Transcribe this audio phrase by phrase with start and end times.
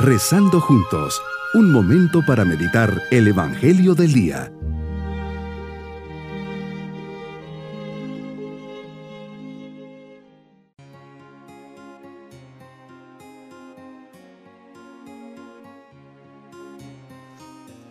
[0.00, 1.20] Rezando juntos,
[1.54, 4.52] un momento para meditar el Evangelio del Día.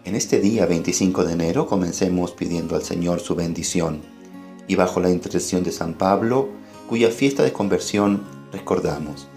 [0.06, 4.02] En este día 25 de enero comencemos pidiendo al Señor su bendición
[4.70, 6.48] y bajo la intercesión de San Pablo,
[6.88, 9.28] cuya fiesta de conversión recordamos.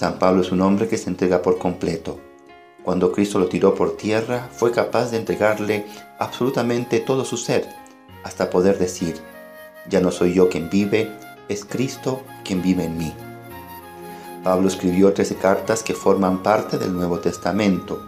[0.00, 2.18] San Pablo es un hombre que se entrega por completo.
[2.82, 5.84] Cuando Cristo lo tiró por tierra, fue capaz de entregarle
[6.18, 7.68] absolutamente todo su ser,
[8.24, 9.16] hasta poder decir,
[9.90, 11.12] ya no soy yo quien vive,
[11.50, 13.12] es Cristo quien vive en mí.
[14.42, 18.02] Pablo escribió 13 cartas que forman parte del Nuevo Testamento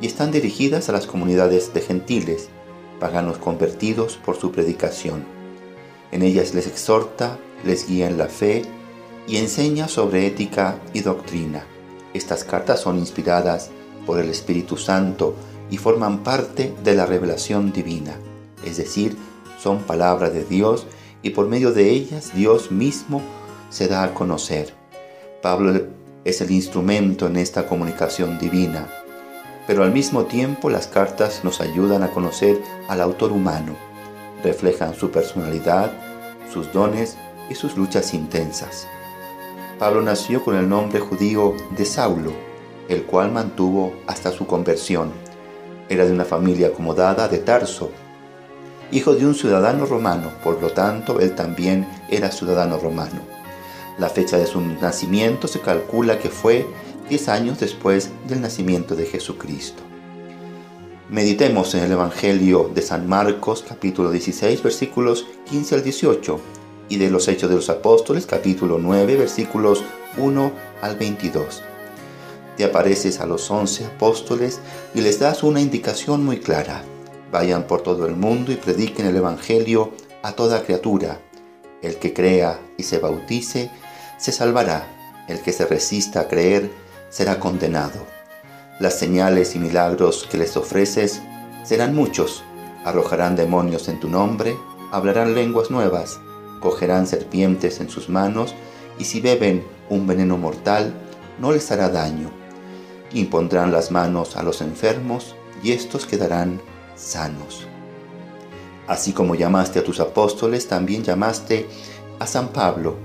[0.00, 2.50] y están dirigidas a las comunidades de gentiles,
[3.00, 5.24] paganos convertidos por su predicación.
[6.12, 8.62] En ellas les exhorta, les guía en la fe
[9.26, 11.64] y enseña sobre ética y doctrina.
[12.14, 13.70] Estas cartas son inspiradas
[14.06, 15.34] por el Espíritu Santo
[15.70, 18.16] y forman parte de la revelación divina,
[18.64, 19.16] es decir,
[19.58, 20.86] son palabra de Dios
[21.22, 23.20] y por medio de ellas Dios mismo
[23.70, 24.74] se da a conocer.
[25.42, 25.88] Pablo
[26.24, 28.88] es el instrumento en esta comunicación divina,
[29.66, 33.76] pero al mismo tiempo las cartas nos ayudan a conocer al autor humano,
[34.42, 35.92] reflejan su personalidad,
[36.52, 37.16] sus dones
[37.50, 38.86] y sus luchas intensas.
[39.78, 42.32] Pablo nació con el nombre judío de Saulo,
[42.88, 45.12] el cual mantuvo hasta su conversión.
[45.90, 47.90] Era de una familia acomodada de Tarso,
[48.90, 53.20] hijo de un ciudadano romano, por lo tanto él también era ciudadano romano.
[53.98, 56.66] La fecha de su nacimiento se calcula que fue
[57.10, 59.82] 10 años después del nacimiento de Jesucristo.
[61.10, 66.40] Meditemos en el Evangelio de San Marcos capítulo 16 versículos 15 al 18
[66.88, 69.82] y de los Hechos de los Apóstoles, capítulo 9, versículos
[70.18, 71.62] 1 al 22.
[72.56, 74.60] Te apareces a los once apóstoles
[74.94, 76.82] y les das una indicación muy clara.
[77.30, 81.20] Vayan por todo el mundo y prediquen el Evangelio a toda criatura.
[81.82, 83.70] El que crea y se bautice,
[84.18, 84.92] se salvará.
[85.28, 86.70] El que se resista a creer,
[87.10, 88.06] será condenado.
[88.78, 91.20] Las señales y milagros que les ofreces
[91.64, 92.44] serán muchos.
[92.84, 94.56] Arrojarán demonios en tu nombre,
[94.92, 96.20] hablarán lenguas nuevas
[96.60, 98.54] cogerán serpientes en sus manos,
[98.98, 100.92] y si beben un veneno mortal,
[101.38, 102.30] no les hará daño.
[103.12, 106.60] Impondrán las manos a los enfermos, y éstos quedarán
[106.96, 107.66] sanos.
[108.86, 111.66] Así como llamaste a tus apóstoles, también llamaste
[112.18, 112.96] a San Pablo,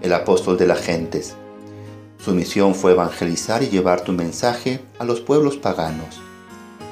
[0.00, 1.34] el apóstol de las gentes.
[2.18, 6.20] Su misión fue evangelizar y llevar tu mensaje a los pueblos paganos.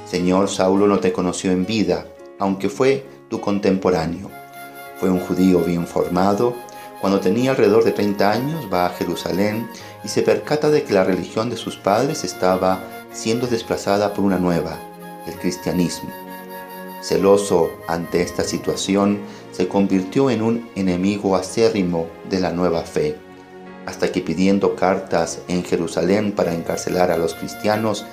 [0.07, 2.07] Señor, Saulo no te conoció en vida,
[2.39, 4.31] aunque fue tu contemporáneo.
[5.01, 6.55] Fue un judío bien formado.
[7.01, 9.69] Cuando tenía alrededor de 30 años va a Jerusalén
[10.03, 12.83] y se percata de que la religión de sus padres estaba
[13.13, 14.79] siendo desplazada por una nueva,
[15.27, 16.11] el cristianismo.
[17.01, 19.21] Celoso ante esta situación,
[19.53, 23.17] se convirtió en un enemigo acérrimo de la nueva fe,
[23.87, 28.05] hasta que pidiendo cartas en Jerusalén para encarcelar a los cristianos,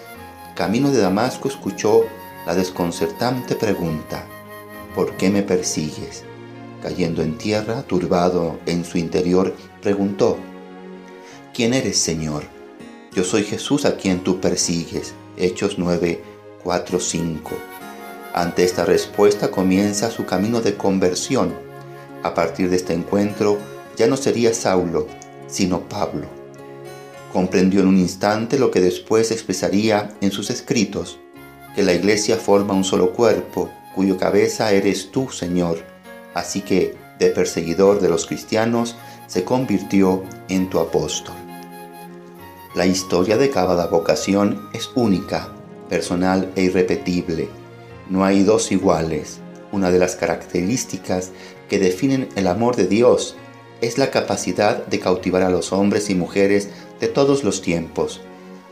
[0.56, 2.04] camino de Damasco escuchó
[2.46, 4.24] la desconcertante pregunta,
[4.94, 6.24] ¿por qué me persigues?
[6.82, 10.38] Cayendo en tierra, turbado en su interior, preguntó,
[11.54, 12.44] ¿Quién eres, Señor?
[13.14, 15.14] Yo soy Jesús a quien tú persigues.
[15.38, 16.22] Hechos 9,
[16.64, 17.52] 4, 5.
[18.34, 21.54] Ante esta respuesta comienza su camino de conversión.
[22.24, 23.58] A partir de este encuentro
[23.96, 25.08] ya no sería Saulo,
[25.48, 26.28] sino Pablo.
[27.32, 31.20] Comprendió en un instante lo que después expresaría en sus escritos,
[31.74, 35.95] que la iglesia forma un solo cuerpo, cuyo cabeza eres tú, Señor
[36.36, 41.34] así que de perseguidor de los cristianos se convirtió en tu apóstol.
[42.76, 45.50] La historia de cada vocación es única,
[45.90, 47.48] personal e irrepetible.
[48.10, 49.40] No hay dos iguales.
[49.72, 51.32] Una de las características
[51.70, 53.36] que definen el amor de Dios
[53.82, 56.70] es la capacidad de cautivar a los hombres y mujeres
[57.00, 58.22] de todos los tiempos.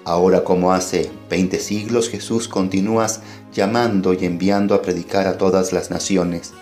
[0.05, 3.21] Ahora como hace 20 siglos Jesús continúas
[3.53, 6.53] llamando y enviando a predicar a todas las naciones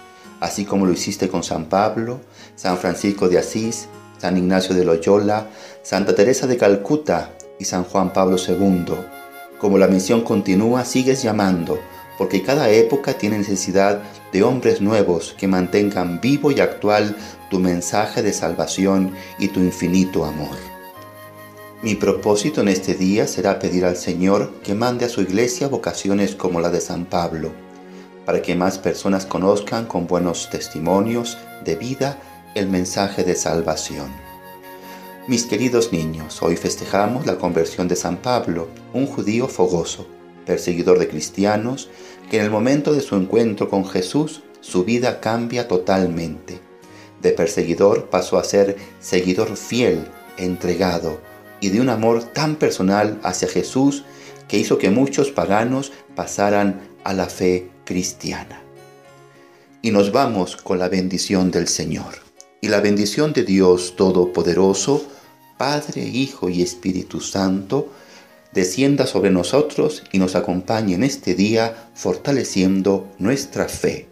[0.42, 2.20] así como lo hiciste con San Pablo,
[2.56, 5.48] San Francisco de Asís, San Ignacio de Loyola,
[5.84, 8.96] Santa Teresa de Calcuta y San Juan Pablo II.
[9.60, 11.80] Como la misión continúa, sigues llamando,
[12.18, 14.02] porque cada época tiene necesidad
[14.34, 17.16] de hombres nuevos que mantengan vivo y actual
[17.50, 20.58] tu mensaje de salvación y tu infinito amor.
[21.84, 26.36] Mi propósito en este día será pedir al Señor que mande a su iglesia vocaciones
[26.36, 27.52] como la de San Pablo,
[28.26, 32.20] para que más personas conozcan con buenos testimonios de vida
[32.56, 34.12] el mensaje de salvación.
[35.28, 40.08] Mis queridos niños, hoy festejamos la conversión de San Pablo, un judío fogoso,
[40.46, 41.90] perseguidor de cristianos,
[42.30, 46.60] que en el momento de su encuentro con Jesús su vida cambia totalmente.
[47.22, 50.08] De perseguidor pasó a ser seguidor fiel,
[50.38, 51.20] entregado
[51.60, 54.04] y de un amor tan personal hacia Jesús
[54.48, 58.62] que hizo que muchos paganos pasaran a la fe cristiana.
[59.82, 62.14] Y nos vamos con la bendición del Señor
[62.62, 65.04] y la bendición de Dios Todopoderoso,
[65.58, 67.92] Padre, Hijo y Espíritu Santo,
[68.54, 74.08] descienda sobre nosotros y nos acompañe en este día fortaleciendo nuestra fe.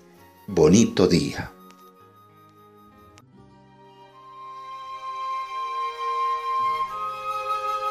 [0.47, 1.53] Bonito día.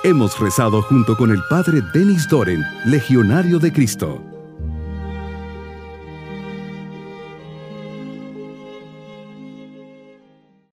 [0.05, 4.38] Hemos rezado junto con el Padre Denis Doren, Legionario de Cristo.